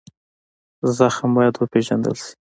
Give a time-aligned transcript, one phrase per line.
[0.97, 2.31] زخم باید وپېژندل شي.